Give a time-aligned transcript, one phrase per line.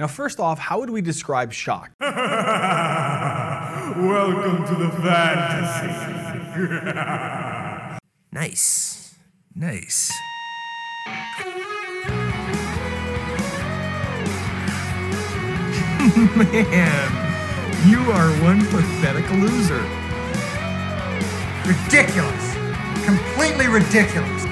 [0.00, 1.90] Now, first off, how would we describe shock?
[2.00, 2.16] Welcome
[4.66, 6.16] to the fantasy.
[8.32, 9.16] Nice.
[9.56, 10.12] Nice.
[16.36, 17.10] Man,
[17.88, 19.82] you are one pathetic loser.
[21.66, 22.54] Ridiculous.
[23.04, 24.49] Completely ridiculous.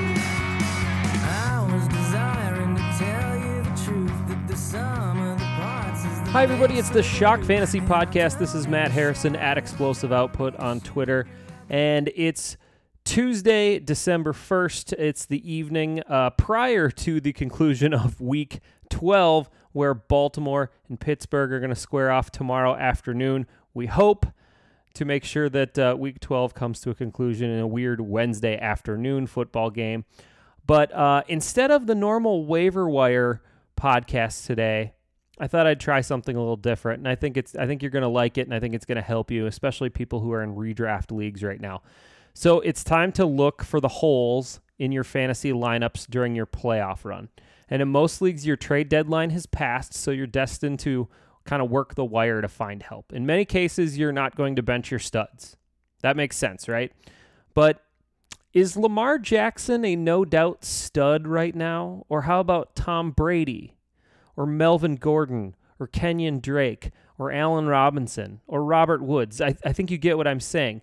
[6.32, 6.74] Hi, everybody.
[6.74, 8.38] It's the Shock Fantasy Podcast.
[8.38, 11.26] This is Matt Harrison at Explosive Output on Twitter.
[11.70, 12.58] And it's
[13.04, 14.92] Tuesday, December 1st.
[14.92, 18.60] It's the evening uh, prior to the conclusion of week
[18.90, 23.46] 12, where Baltimore and Pittsburgh are going to square off tomorrow afternoon.
[23.72, 24.26] We hope
[24.94, 28.58] to make sure that uh, week 12 comes to a conclusion in a weird Wednesday
[28.58, 30.04] afternoon football game.
[30.66, 33.40] But uh, instead of the normal waiver wire
[33.80, 34.92] podcast today,
[35.40, 37.90] I thought I'd try something a little different, and I think it's I think you're
[37.90, 40.32] going to like it, and I think it's going to help you, especially people who
[40.32, 41.82] are in redraft leagues right now.
[42.34, 47.04] So it's time to look for the holes in your fantasy lineups during your playoff
[47.04, 47.28] run.
[47.68, 51.08] And in most leagues, your trade deadline has passed, so you're destined to
[51.44, 53.12] kind of work the wire to find help.
[53.12, 55.56] In many cases, you're not going to bench your studs.
[56.02, 56.92] That makes sense, right?
[57.54, 57.82] But
[58.52, 62.04] is Lamar Jackson a no doubt stud right now?
[62.08, 63.77] Or how about Tom Brady?
[64.38, 65.56] Or Melvin Gordon?
[65.80, 66.92] Or Kenyon Drake?
[67.18, 68.40] Or Allen Robinson?
[68.46, 69.40] Or Robert Woods?
[69.40, 70.82] I, I think you get what I'm saying.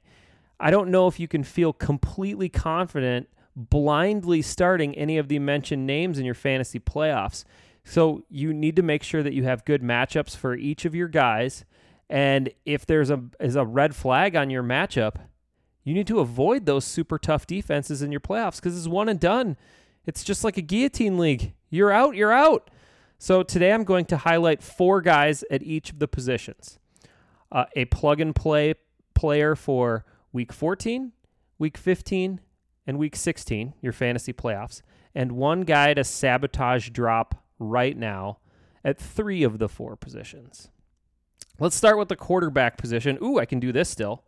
[0.59, 5.87] I don't know if you can feel completely confident blindly starting any of the mentioned
[5.87, 7.45] names in your fantasy playoffs.
[7.85, 11.07] So you need to make sure that you have good matchups for each of your
[11.07, 11.63] guys.
[12.09, 15.15] And if there's a is a red flag on your matchup,
[15.83, 19.19] you need to avoid those super tough defenses in your playoffs because it's one and
[19.19, 19.55] done.
[20.05, 21.53] It's just like a guillotine league.
[21.69, 22.69] You're out, you're out.
[23.25, 26.77] So today I'm going to highlight four guys at each of the positions.
[27.51, 28.75] Uh, a plug and play
[29.15, 31.11] player for week 14,
[31.57, 32.39] week 15,
[32.85, 34.83] and week 16, your fantasy playoffs,
[35.15, 38.37] and one guy to sabotage drop right now
[38.83, 40.69] at three of the four positions.
[41.59, 43.17] Let's start with the quarterback position.
[43.23, 44.23] Ooh, I can do this still.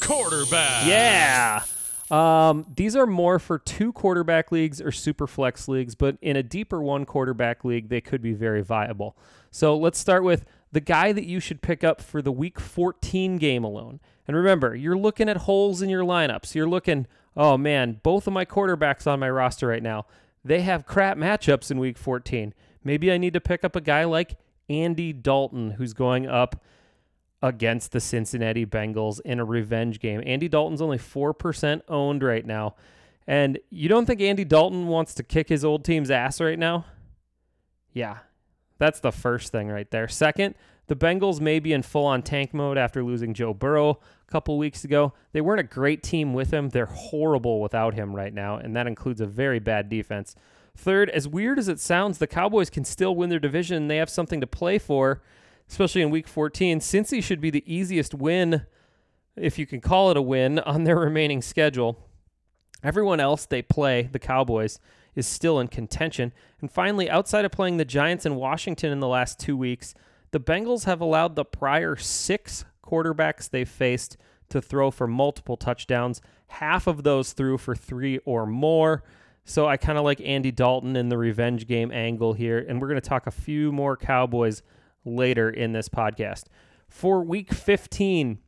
[0.00, 0.88] Quarterback.
[0.88, 1.62] Yeah.
[2.10, 6.42] Um, these are more for two quarterback leagues or super flex leagues, but in a
[6.42, 9.16] deeper one quarterback league, they could be very viable.
[9.50, 13.36] So let's start with the guy that you should pick up for the week 14
[13.36, 14.00] game alone.
[14.26, 16.54] And remember, you're looking at holes in your lineups.
[16.54, 20.06] You're looking, oh man, both of my quarterbacks on my roster right now,
[20.44, 22.54] they have crap matchups in week 14.
[22.84, 24.36] Maybe I need to pick up a guy like
[24.68, 26.62] Andy Dalton, who's going up
[27.42, 30.22] against the Cincinnati Bengals in a revenge game.
[30.26, 32.74] Andy Dalton's only 4% owned right now.
[33.26, 36.86] And you don't think Andy Dalton wants to kick his old team's ass right now?
[37.92, 38.18] Yeah,
[38.78, 40.08] that's the first thing right there.
[40.08, 40.54] Second,
[40.86, 44.56] the Bengals may be in full on tank mode after losing Joe Burrow a couple
[44.56, 45.12] weeks ago.
[45.32, 46.70] They weren't a great team with him.
[46.70, 50.34] They're horrible without him right now, and that includes a very bad defense.
[50.74, 53.88] Third, as weird as it sounds, the Cowboys can still win their division.
[53.88, 55.20] They have something to play for,
[55.68, 56.80] especially in week 14.
[56.80, 58.66] Cincy should be the easiest win,
[59.36, 61.98] if you can call it a win, on their remaining schedule.
[62.82, 64.78] Everyone else they play, the Cowboys,
[65.14, 66.32] is still in contention.
[66.60, 69.94] And finally, outside of playing the Giants and Washington in the last two weeks,
[70.30, 74.16] the Bengals have allowed the prior six quarterbacks they've faced
[74.50, 76.20] to throw for multiple touchdowns.
[76.48, 79.02] Half of those threw for three or more.
[79.44, 82.58] So I kind of like Andy Dalton in the revenge game angle here.
[82.58, 84.62] And we're going to talk a few more Cowboys
[85.14, 86.44] later in this podcast.
[86.88, 88.38] For week 15,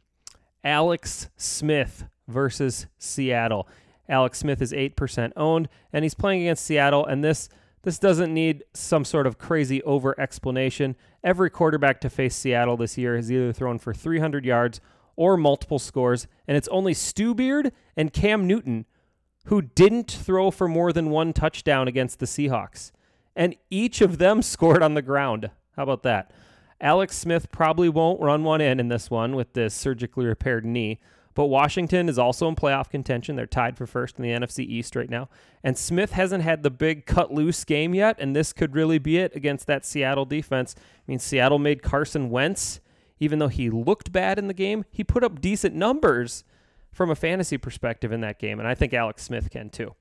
[0.65, 3.69] Alex Smith versus Seattle.
[4.09, 7.06] Alex Smith is 8% owned, and he's playing against Seattle.
[7.06, 7.48] And this
[7.82, 10.97] this doesn't need some sort of crazy over explanation.
[11.25, 14.81] Every quarterback to face Seattle this year has either thrown for 300 yards
[15.16, 18.84] or multiple scores, and it's only Stu Beard and Cam Newton
[19.47, 22.92] who didn't throw for more than one touchdown against the Seahawks.
[23.34, 25.50] And each of them scored on the ground.
[25.77, 26.31] How about that?
[26.81, 30.99] Alex Smith probably won't run one in in this one with this surgically repaired knee.
[31.34, 33.37] But Washington is also in playoff contention.
[33.37, 35.28] They're tied for first in the NFC East right now.
[35.63, 39.19] And Smith hasn't had the big cut loose game yet, and this could really be
[39.19, 40.75] it against that Seattle defense.
[40.78, 42.81] I mean, Seattle made Carson Wentz,
[43.21, 46.45] even though he looked bad in the game, he put up decent numbers
[46.91, 49.95] from a fantasy perspective in that game, and I think Alex Smith can too.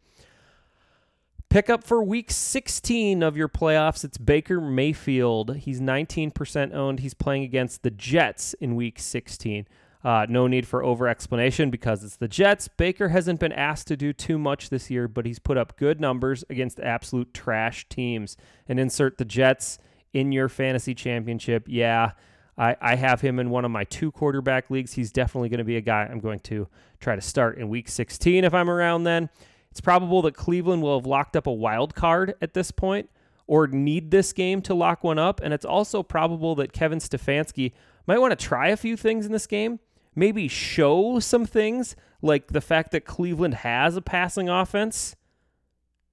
[1.50, 4.04] Pick up for week 16 of your playoffs.
[4.04, 5.56] It's Baker Mayfield.
[5.56, 7.00] He's 19% owned.
[7.00, 9.68] He's playing against the Jets in week 16.
[10.04, 12.68] Uh, no need for over explanation because it's the Jets.
[12.68, 16.00] Baker hasn't been asked to do too much this year, but he's put up good
[16.00, 18.38] numbers against absolute trash teams.
[18.68, 19.80] And insert the Jets
[20.14, 22.12] in your fantasy championship, yeah,
[22.60, 24.94] I, I have him in one of my two quarterback leagues.
[24.94, 26.68] He's definitely going to be a guy I'm going to
[27.00, 29.32] try to start in week 16 if I'm around then.
[29.72, 33.10] It's probable that Cleveland will have locked up a wild card at this point
[33.48, 35.42] or need this game to lock one up.
[35.44, 37.74] And it's also probable that Kevin Stefanski
[38.08, 39.80] might want to try a few things in this game,
[40.16, 45.16] maybe show some things like the fact that Cleveland has a passing offense.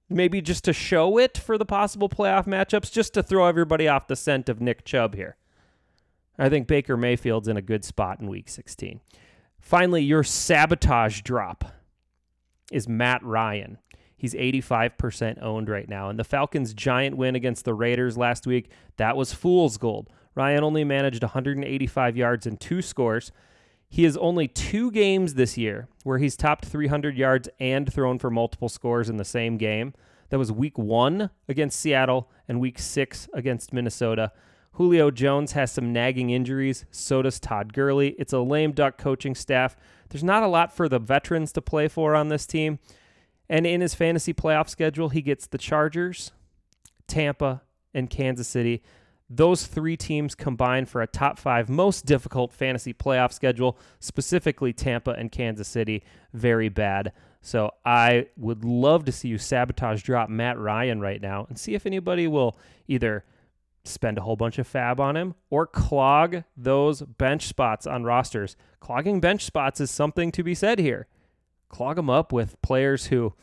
[0.09, 4.07] Maybe just to show it for the possible playoff matchups, just to throw everybody off
[4.07, 5.35] the scent of Nick Chubb here.
[6.39, 9.01] I think Baker Mayfield's in a good spot in week 16.
[9.59, 11.73] Finally, your sabotage drop
[12.71, 13.77] is Matt Ryan.
[14.15, 16.09] He's 85% owned right now.
[16.09, 20.09] And the Falcons' giant win against the Raiders last week, that was fool's gold.
[20.33, 23.31] Ryan only managed 185 yards and two scores.
[23.89, 28.29] He has only two games this year where he's topped 300 yards and thrown for
[28.29, 29.93] multiple scores in the same game.
[30.29, 34.31] That was week one against Seattle and week six against Minnesota.
[34.77, 36.85] Julio Jones has some nagging injuries.
[36.91, 38.09] So does Todd Gurley.
[38.19, 39.75] It's a lame duck coaching staff.
[40.09, 42.77] There's not a lot for the veterans to play for on this team.
[43.49, 46.31] And in his fantasy playoff schedule, he gets the Chargers,
[47.07, 48.83] Tampa, and Kansas City.
[49.27, 55.11] Those three teams combine for a top five most difficult fantasy playoff schedule, specifically Tampa
[55.11, 56.03] and Kansas City.
[56.33, 57.13] Very bad.
[57.41, 61.73] So I would love to see you sabotage drop Matt Ryan right now and see
[61.73, 63.25] if anybody will either
[63.91, 68.55] spend a whole bunch of FAAB on him or clog those bench spots on rosters.
[68.79, 71.07] Clogging bench spots is something to be said here.
[71.69, 73.33] Clog them up with players who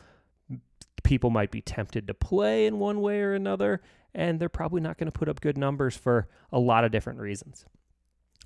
[1.03, 3.83] people might be tempted to play in one way or another,
[4.15, 7.21] and they're probably not going to put up good numbers for a lot of different
[7.21, 7.67] reasons.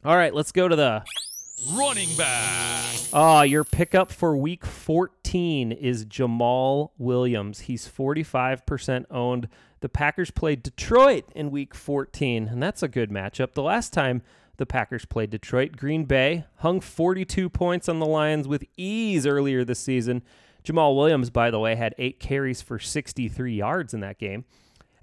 [0.04, 1.04] All right, let's go to the
[1.72, 2.94] Running back.
[3.12, 7.60] Ah, your pickup for week 14 is Jamaal Williams.
[7.60, 9.48] He's 45% owned.
[9.80, 13.54] The Packers played Detroit in week 14, and that's a good matchup.
[13.54, 14.22] The last time
[14.56, 19.64] the Packers played Detroit, Green Bay hung 42 points on the Lions with ease earlier
[19.64, 20.22] this season.
[20.64, 24.44] Jamaal Williams, by the way, had eight carries for 63 yards in that game.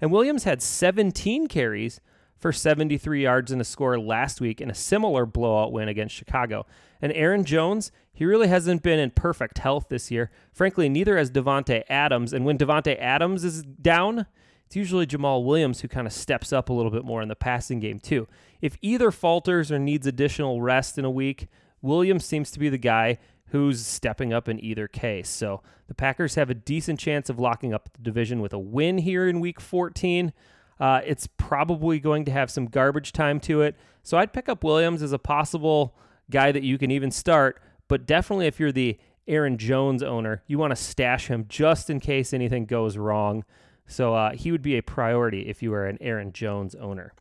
[0.00, 2.00] And Williams had 17 carries
[2.38, 6.66] for 73 yards and a score last week in a similar blowout win against Chicago.
[7.00, 10.30] And Aaron Jones, he really hasn't been in perfect health this year.
[10.52, 12.34] Frankly, neither has Davante Adams.
[12.34, 14.26] And when Davante Adams is down,
[14.66, 17.36] it's usually Jamaal Williams who kind of steps up a little bit more in the
[17.36, 18.26] passing game, too.
[18.60, 21.48] If either falters or needs additional rest in a week,
[21.82, 23.18] Williams seems to be the guy
[23.50, 25.28] who's stepping up in either case.
[25.28, 28.98] So the Packers have a decent chance of locking up the division with a win
[28.98, 30.32] here in week 14.
[30.80, 33.76] Uh, it's probably going to have some garbage time to it.
[34.02, 35.94] So I'd pick up Williams as a possible
[36.28, 37.60] guy that you can even start.
[37.88, 38.98] But definitely, if you're the
[39.28, 43.44] Aaron Jones owner, you want to stash him just in case anything goes wrong.
[43.86, 47.12] So uh, he would be a priority if you were an Aaron Jones owner.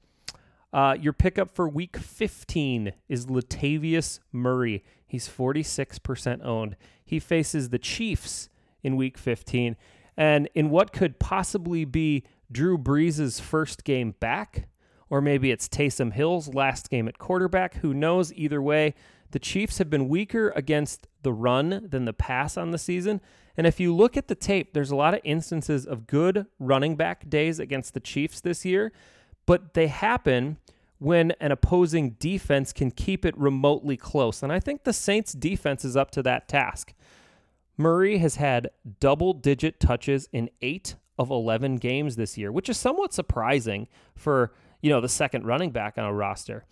[0.74, 4.84] Uh, your pickup for week 15 is Latavius Murray.
[5.08, 6.76] He's 46% owned.
[7.06, 8.50] He faces the Chiefs
[8.84, 9.78] in week 15.
[10.18, 14.68] And in what could possibly be Drew Brees' first game back,
[15.10, 17.76] or maybe it's Taysom Hill's last game at quarterback.
[17.76, 18.34] Who knows?
[18.34, 18.96] Either way,
[19.36, 23.20] the Chiefs have been weaker against the run than the pass on the season.
[23.58, 26.96] And if you look at the tape, there's a lot of instances of good running
[26.96, 28.94] back days against the Chiefs this year,
[29.46, 30.56] but they happen
[31.00, 34.42] when an opposing defense can keep it remotely close.
[34.42, 36.94] And I think the Saints defense is up to that task.
[37.76, 38.70] Murray has had
[39.02, 44.54] double digit touches in eight of 11 games this year, which is somewhat surprising for,
[44.82, 46.64] you know, the second running back on a roster.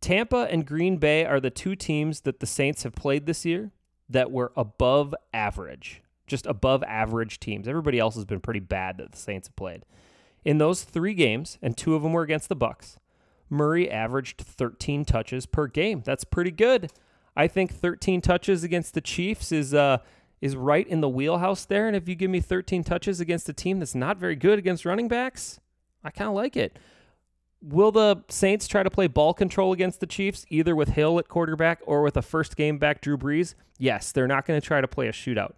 [0.00, 3.72] Tampa and Green Bay are the two teams that the Saints have played this year
[4.08, 7.66] that were above average, just above average teams.
[7.66, 9.84] Everybody else has been pretty bad that the Saints have played.
[10.44, 12.98] In those 3 games, and two of them were against the Bucs,
[13.50, 16.02] Murray averaged 13 touches per game.
[16.04, 16.90] That's pretty good.
[17.36, 19.98] I think 13 touches against the Chiefs is uh
[20.40, 21.86] is right in the wheelhouse there.
[21.86, 24.84] And if you give me 13 touches against a team that's not very good against
[24.84, 25.60] running backs,
[26.04, 26.78] I kind of like it.
[27.62, 31.28] Will the Saints try to play ball control against the Chiefs, either with Hill at
[31.28, 33.54] quarterback or with a first game back Drew Brees?
[33.78, 35.52] Yes, they're not going to try to play a shootout.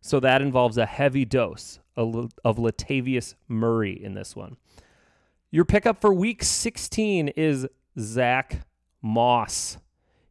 [0.00, 4.56] So that involves a heavy dose of Latavius Murray in this one.
[5.50, 7.66] Your pickup for week 16 is
[7.98, 8.66] Zack
[9.02, 9.78] Moss.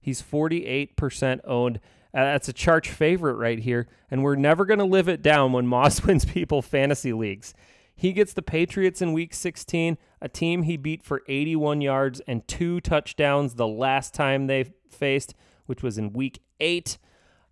[0.02, 1.78] He's 48% owned.
[2.14, 5.52] Uh, that's a Charch favorite right here, and we're never going to live it down
[5.52, 7.54] when Moss wins people fantasy leagues.
[8.00, 12.48] He gets the Patriots in week 16, a team he beat for 81 yards and
[12.48, 16.98] two touchdowns the last time they faced, which was in week 8.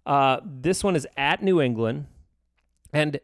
[0.06, 2.06] Uh, this one is at New England,
[2.94, 3.20] and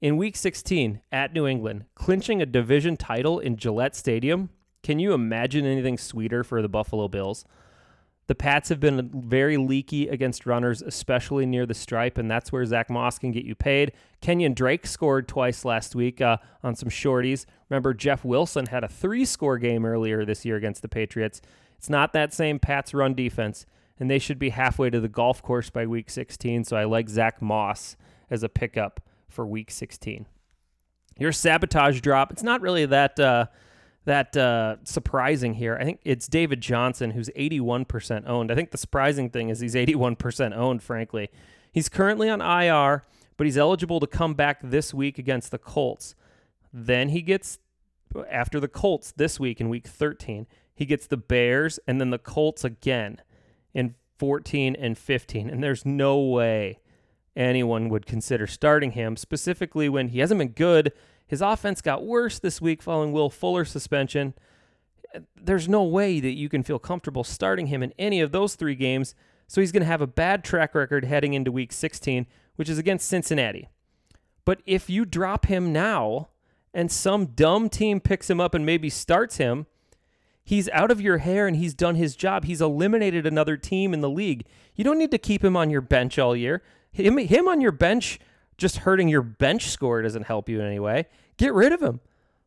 [0.00, 4.50] in week 16 at New England, clinching a division title in Gillette Stadium
[4.82, 7.44] Can you imagine anything sweeter for the Buffalo Bills?
[8.26, 12.64] The Pats have been very leaky against runners, especially near the stripe, and that's where
[12.64, 13.92] Zack Moss can get you paid.
[14.22, 17.44] Kenyon Drake scored twice last week uh, on some shorties.
[17.68, 21.42] Remember, Jeff Wilson had a three score game earlier this year against the Patriots.
[21.76, 23.66] It's not that same Pats run defense,
[23.98, 27.10] and they should be halfway to the golf course by week 16, so I like
[27.10, 27.96] Zack Moss
[28.30, 30.24] as a pickup for week 16.
[31.18, 33.20] Your sabotage drop, it's not really that.
[33.20, 33.46] Uh,
[34.04, 35.76] that uh, surprising here.
[35.80, 38.50] I think it's David Johnson who's 81% owned.
[38.50, 41.30] I think the surprising thing is he's 81% owned, frankly.
[41.72, 43.04] He's currently on IR,
[43.36, 46.14] but he's eligible to come back this week against the Colts.
[46.72, 47.58] Then he gets,
[48.30, 52.18] after the Colts this week in week 13, he gets the Bears and then the
[52.18, 53.20] Colts again
[53.72, 55.48] in 14 and 15.
[55.48, 56.80] And there's no way
[57.36, 60.92] anyone would consider starting him, specifically when he hasn't been good
[61.26, 64.34] his offense got worse this week following Will Fuller's suspension.
[65.40, 68.74] There's no way that you can feel comfortable starting him in any of those three
[68.74, 69.14] games,
[69.46, 72.26] so he's going to have a bad track record heading into week 16,
[72.56, 73.68] which is against Cincinnati.
[74.44, 76.28] But if you drop him now
[76.72, 79.66] and some dumb team picks him up and maybe starts him,
[80.44, 82.44] he's out of your hair and he's done his job.
[82.44, 84.44] He's eliminated another team in the league.
[84.74, 86.62] You don't need to keep him on your bench all year.
[86.92, 88.20] Him, him on your bench
[88.56, 91.06] just hurting your bench score doesn't help you in any way.
[91.36, 92.00] Get rid of him.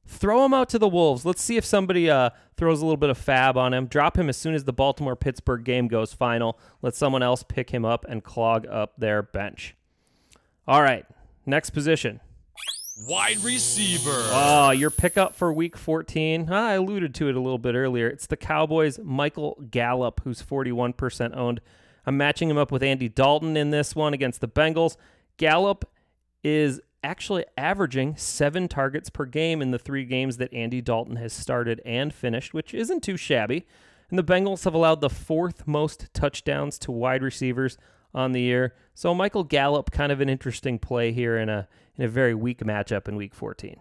[0.06, 1.26] Throw him out to the Wolves.
[1.26, 3.88] Let's see if somebody uh, throws a little bit of FAAB on him.
[3.88, 6.58] Drop him as soon as the Baltimore Pittsburgh game goes final.
[6.82, 9.76] Let someone else pick him up and clog up their bench.
[10.66, 11.06] All right,
[11.46, 12.22] next position.
[13.06, 14.10] Wide receiver.
[14.32, 16.50] Oh, your pickup for week 14.
[16.52, 18.08] I alluded to it a little bit earlier.
[18.08, 21.62] It's the Cowboys' Michael Gallup, who's 41% owned.
[22.08, 24.96] I'm matching him up with Andy Dalton in this one against the Bengals.
[25.36, 25.86] Gallup
[26.48, 31.34] is actually averaging seven targets per game in the three games that Andy Dalton has
[31.34, 33.66] started and finished, which isn't too shabby.
[34.10, 37.78] And the Bengals have allowed the fourth most touchdowns to wide receivers
[38.14, 38.74] on the year.
[38.94, 42.60] So Michael Gallup, kind of an interesting play here in a in a very weak
[42.60, 43.78] matchup in Week 14.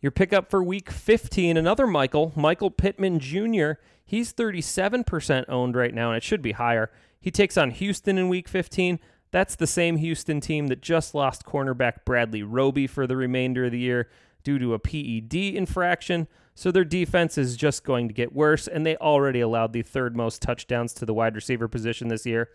[0.00, 3.72] Your pickup for Week 15, another Michael, Michael Pittman Jr.
[4.04, 6.90] He's 37% owned right now, and it should be higher.
[7.20, 8.98] He takes on Houston in Week 15.
[9.30, 13.72] That's the same Houston team that just lost cornerback Bradley Roby for the remainder of
[13.72, 14.08] the year
[14.42, 16.26] due to a PED infraction.
[16.54, 20.16] So their defense is just going to get worse, and they already allowed the third
[20.16, 22.50] most touchdowns to the wide receiver position this year.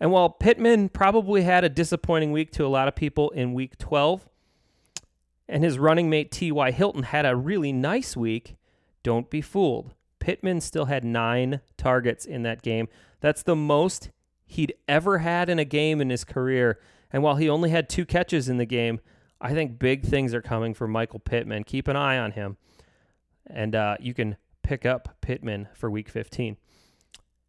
[0.00, 3.76] And while Pittman probably had a disappointing week to a lot of people in week
[3.78, 4.28] 12,
[5.48, 6.70] and his running mate T.Y.
[6.70, 8.56] Hilton had a really nice week,
[9.02, 9.94] don't be fooled.
[10.18, 12.88] Pittman still had nine targets in that game.
[13.20, 14.10] That's the most
[14.50, 16.80] he'd ever had in a game in his career.
[17.12, 18.98] And while he only had two catches in the game,
[19.40, 21.62] I think big things are coming for Michael Pittman.
[21.62, 22.56] Keep an eye on him.
[23.46, 26.56] And uh, you can pick up Pittman for week 15.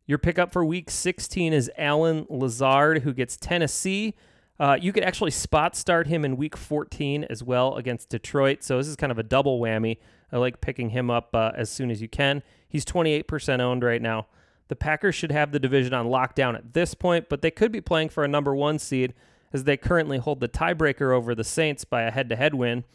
[0.05, 4.13] Your pickup for week 16 is Allen Lazard, who gets Tennessee.
[4.59, 8.63] Uh, you could actually spot start him in week 14 as well against Detroit.
[8.63, 9.97] So this is kind of a double whammy.
[10.31, 12.43] I like picking him up uh, as soon as you can.
[12.69, 14.27] He's 28% owned right now.
[14.71, 17.81] The Packers should have the division on lockdown at this point, but they could be
[17.81, 19.13] playing for a number one seed
[19.51, 22.85] as they currently hold the tiebreaker over the Saints by a head to head win.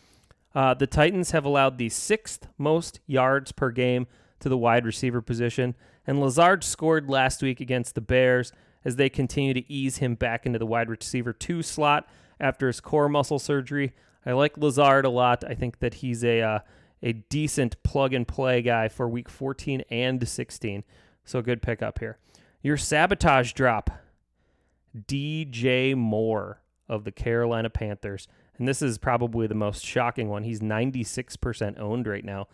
[0.54, 4.06] Uh, the Titans have allowed the sixth most yards per game
[4.40, 5.74] to the wide receiver position,
[6.06, 10.46] and Lazard scored last week against the Bears as they continue to ease him back
[10.46, 12.08] into the wide receiver two slot
[12.40, 13.92] after his core muscle surgery.
[14.24, 15.44] I like Lazard a lot.
[15.44, 16.58] I think that he's a uh,
[17.02, 20.82] a decent plug and play guy for week 14 and 16.
[21.26, 22.18] So good pickup here.
[22.62, 23.90] Your sabotage drop,
[24.96, 28.28] DJ Moore of the Carolina Panthers.
[28.58, 30.44] And this is probably the most shocking one.
[30.44, 32.46] He's 96% owned right now.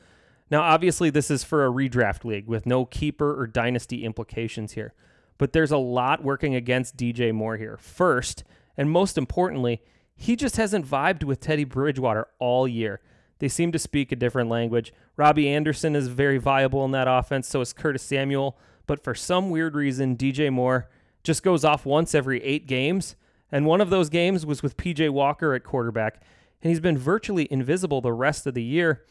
[0.51, 4.95] Now, obviously, this is for a redraft league with no keeper or dynasty implications here.
[5.39, 7.77] But there's a lot working against DJ Moore here.
[7.77, 8.43] First,
[8.77, 9.83] and most importantly,
[10.15, 13.01] he just hasn't vibed with Teddy Bridgewater all year.
[13.43, 14.93] They seem to speak a different language.
[15.17, 18.57] Robbie Anderson is very viable in that offense, so is Curtis Samuel.
[18.87, 20.89] But for some weird reason, DJ Moore
[21.25, 23.17] just goes off once every eight games.
[23.51, 26.23] And one of those games was with PJ Walker at quarterback.
[26.63, 29.07] And he's been virtually invisible the rest of the year.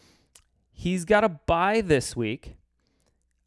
[0.71, 2.55] He's got a bye this week.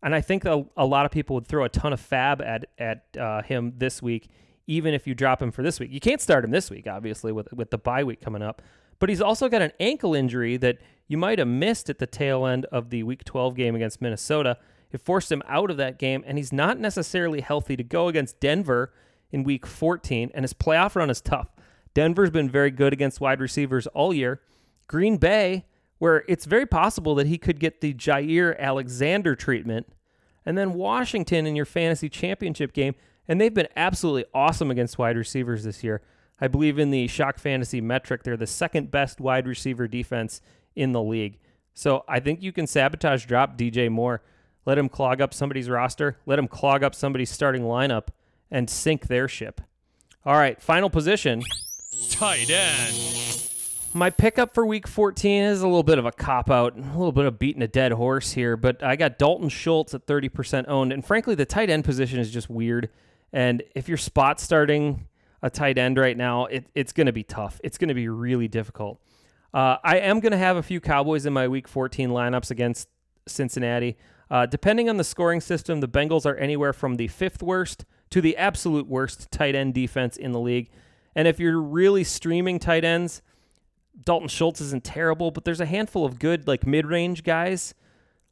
[0.02, 2.66] And I think a, a lot of people would throw a ton of FAAB at,
[2.76, 4.28] at uh, him this week,
[4.66, 5.90] even if you drop him for this week.
[5.90, 8.60] You can't start him this week, obviously, with, with the bye week coming up.
[8.98, 12.46] But he's also got an ankle injury that you might have missed at the tail
[12.46, 14.58] end of the Week 12 game against Minnesota.
[14.90, 18.40] It forced him out of that game, and he's not necessarily healthy to go against
[18.40, 18.92] Denver
[19.30, 21.48] in Week 14, and his playoff run is tough.
[21.92, 24.40] Denver's been very good against wide receivers all year.
[24.86, 25.64] Green Bay,
[25.98, 29.88] where it's very possible that he could get the Jaire Alexander treatment
[30.44, 32.94] and then Washington in your fantasy championship game.
[33.26, 36.02] And they've been absolutely awesome against wide receivers this year.
[36.40, 40.40] I believe in the shock fantasy metric, they're the second best wide receiver defense
[40.74, 41.38] in the league.
[41.74, 44.22] So I think you can sabotage drop DJ Moore,
[44.66, 48.08] let him clog up somebody's roster, let him clog up somebody's starting lineup,
[48.50, 49.60] and sink their ship.
[50.24, 51.42] All right, final position.
[52.10, 53.50] Tight end.
[53.92, 57.12] My pickup for week 14 is a little bit of a cop out, a little
[57.12, 60.92] bit of beating a dead horse here, but I got Dalton Schultz at 30% owned.
[60.92, 62.88] And frankly, the tight end position is just weird.
[63.32, 65.06] And if you're spot starting
[65.44, 67.60] a tight end right now, it, it's going to be tough.
[67.62, 68.98] It's going to be really difficult.
[69.52, 72.88] Uh, I am going to have a few Cowboys in my week 14 lineups against
[73.28, 73.98] Cincinnati.
[74.30, 78.22] Uh, depending on the scoring system, the Bengals are anywhere from the fifth worst to
[78.22, 80.70] the absolute worst tight end defense in the league.
[81.14, 83.20] And if you're really streaming tight ends,
[84.02, 87.74] Dalton Schultz isn't terrible, but there's a handful of good like mid-range guys.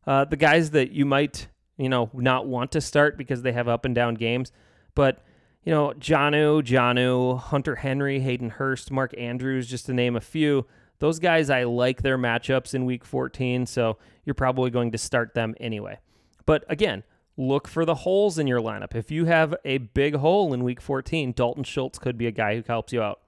[0.07, 3.69] Uh, the guys that you might you know not want to start because they have
[3.69, 4.51] up and down games,
[4.95, 5.23] but
[5.65, 10.67] you know Jonnu, Jonnu, Hunter Henry, Hayden Hurst, Mark Andrews, just to name a few.
[10.99, 15.35] Those guys I like their matchups in Week 14, so you're probably going to start
[15.35, 15.99] them anyway.
[16.47, 17.03] But again,
[17.37, 18.95] look for the holes in your lineup.
[18.95, 22.55] If you have a big hole in Week 14, Dalton Schultz could be a guy
[22.57, 23.21] who helps you out.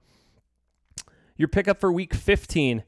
[1.37, 2.83] Your pickup for week 15.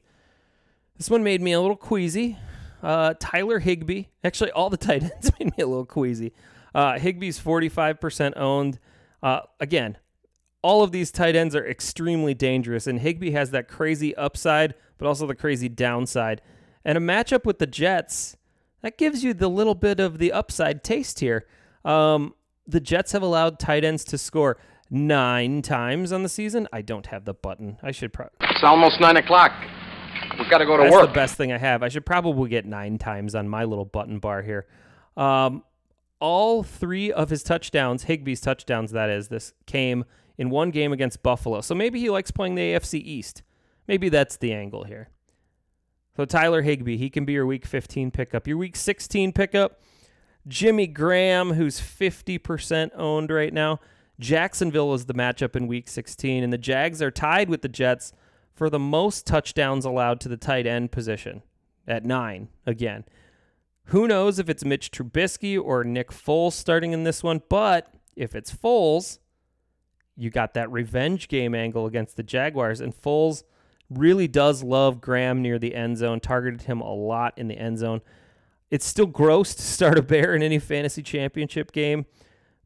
[0.96, 2.38] This one made me a little queasy.
[2.82, 4.04] Uh, Tyler Higbee.
[4.24, 6.32] Actually, all the tight ends made me a little queasy.
[6.74, 8.78] Uh, Higbee's 45% owned.
[9.22, 9.98] Uh, again,
[10.62, 15.06] all of these tight ends are extremely dangerous, and Higbee has that crazy upside, but
[15.06, 16.40] also the crazy downside.
[16.84, 18.36] And a matchup with the Jets,
[18.82, 21.46] that gives you the little bit of the upside taste here.
[21.84, 22.34] Um,
[22.66, 24.58] the Jets have allowed tight ends to score
[24.90, 26.68] nine times on the season.
[26.72, 27.78] I don't have the button.
[27.82, 28.34] I should probably.
[28.40, 29.52] It's almost nine o'clock.
[30.38, 31.02] We've got to go to That's work.
[31.02, 31.82] That's the best thing I have.
[31.82, 34.66] I should probably get nine times on my little button bar here.
[35.16, 35.64] Um,
[36.20, 40.04] all three of his touchdowns, Higbee's touchdowns, that is, this came
[40.36, 41.60] in one game against Buffalo.
[41.60, 43.42] So maybe he likes playing the AFC East.
[43.86, 45.08] Maybe that's the angle here.
[46.16, 48.46] So Tyler Higbee, he can be your week 15 pickup.
[48.46, 49.80] Your week 16 pickup,
[50.46, 53.80] Jimmy Graham, who's 50% owned right now.
[54.18, 58.12] Jacksonville is the matchup in week 16, and the Jags are tied with the Jets
[58.52, 61.42] for the most touchdowns allowed to the tight end position
[61.86, 63.04] at nine again.
[63.88, 68.34] Who knows if it's Mitch Trubisky or Nick Foles starting in this one, but if
[68.34, 69.18] it's Foles,
[70.14, 73.44] you got that revenge game angle against the Jaguars, and Foles
[73.88, 77.78] really does love Graham near the end zone, targeted him a lot in the end
[77.78, 78.02] zone.
[78.70, 82.04] It's still gross to start a Bear in any fantasy championship game.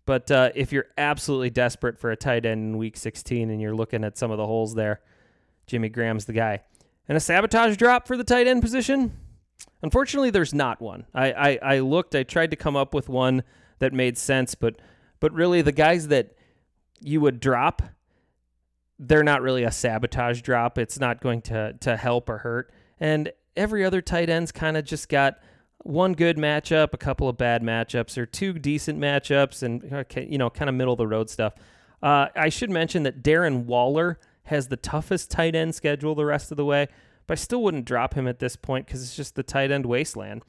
[0.05, 3.77] But uh, if you're absolutely desperate for a tight end in week 16 and you're
[3.77, 5.01] looking at some of the holes there,
[5.69, 6.63] Jimmy Graham's the guy.
[7.09, 9.17] And a sabotage drop for the tight end position?
[9.83, 11.07] Unfortunately, there's not one.
[11.15, 13.43] I, I, I looked, I tried to come up with one
[13.79, 14.77] that made sense, but
[15.19, 16.37] but really the guys that
[17.01, 17.83] you would drop,
[18.99, 20.79] they're not really a sabotage drop.
[20.79, 22.73] It's not going to to help or hurt.
[23.01, 25.39] And every other tight end's kind of just got
[25.79, 30.51] one good matchup, a couple of bad matchups, or two decent matchups, and you know,
[30.51, 31.55] kind of middle of the road stuff.
[32.03, 36.51] Uh, I should mention that Darren Waller has the toughest tight end schedule the rest
[36.51, 36.89] of the way,
[37.27, 39.87] but I still wouldn't drop him at this point because it's just the tight end
[39.87, 40.43] wasteland.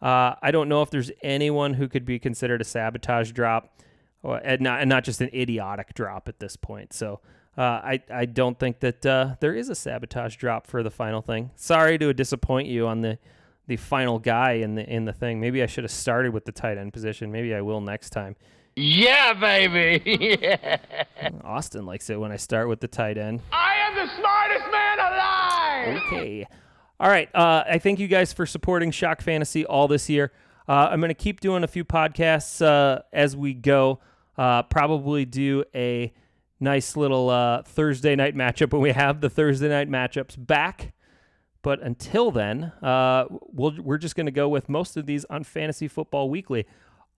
[0.00, 3.80] Uh, I don't know if there's anyone who could be considered a sabotage drop,
[4.22, 6.92] or, and not and not just an idiotic drop at this point.
[6.92, 7.20] So.
[7.58, 11.20] Uh, I, I don't think that uh, there is a sabotage drop for the final
[11.20, 11.50] thing.
[11.56, 13.18] Sorry to disappoint you on the
[13.66, 15.40] the final guy in the in the thing.
[15.40, 17.30] Maybe I should have started with the tight end position.
[17.30, 18.36] Maybe I will next time.
[18.76, 20.38] Yeah, baby.
[20.40, 20.78] yeah.
[21.44, 23.42] Austin likes it when I start with the tight end.
[23.52, 24.99] I am the smartest man.
[25.88, 26.46] Okay.
[26.98, 27.28] All right.
[27.34, 30.32] Uh, I thank you guys for supporting Shock Fantasy all this year.
[30.68, 34.00] Uh, I'm going to keep doing a few podcasts uh, as we go.
[34.36, 36.12] Uh, probably do a
[36.60, 40.92] nice little uh, Thursday night matchup when we have the Thursday night matchups back.
[41.62, 45.44] But until then, uh, we'll, we're just going to go with most of these on
[45.44, 46.66] Fantasy Football Weekly.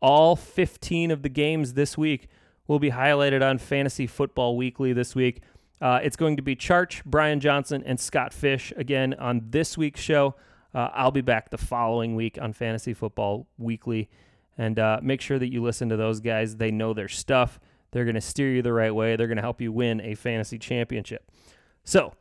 [0.00, 2.28] All 15 of the games this week
[2.66, 5.42] will be highlighted on Fantasy Football Weekly this week.
[5.80, 10.00] Uh, it's going to be Charch, Brian Johnson, and Scott Fish again on this week's
[10.00, 10.34] show.
[10.74, 14.08] Uh, I'll be back the following week on Fantasy Football Weekly.
[14.56, 16.56] And uh, make sure that you listen to those guys.
[16.56, 17.58] They know their stuff.
[17.90, 19.16] They're going to steer you the right way.
[19.16, 21.30] They're going to help you win a fantasy championship.
[21.84, 22.14] So,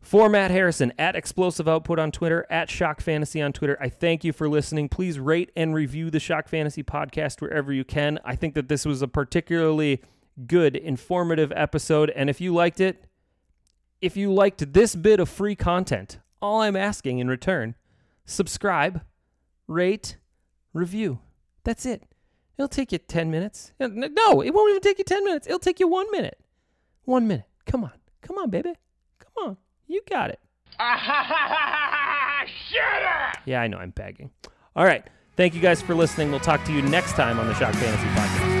[0.00, 4.22] for Matt Harrison, at Explosive Output on Twitter, at Shock Fantasy on Twitter, I thank
[4.22, 4.88] you for listening.
[4.88, 8.20] Please rate and review the Shock Fantasy podcast wherever you can.
[8.24, 10.00] I think that this was a particularly
[10.46, 12.10] good, informative episode.
[12.10, 13.04] And if you liked it,
[14.00, 17.74] if you liked this bit of free content, all I'm asking in return.
[18.24, 19.02] Subscribe,
[19.66, 20.16] rate,
[20.72, 21.20] review.
[21.64, 22.02] That's it.
[22.58, 23.72] It'll take you 10 minutes.
[23.78, 25.46] No, it won't even take you 10 minutes.
[25.46, 26.38] It'll take you one minute.
[27.04, 27.46] One minute.
[27.66, 27.92] Come on.
[28.22, 28.74] Come on, baby.
[29.18, 29.56] Come on.
[29.86, 30.40] You got it.
[30.78, 30.88] Shut
[33.02, 33.38] up!
[33.44, 34.30] Yeah, I know I'm begging.
[34.74, 35.04] All right.
[35.36, 36.30] Thank you guys for listening.
[36.30, 38.55] We'll talk to you next time on the Shock Fantasy Podcast.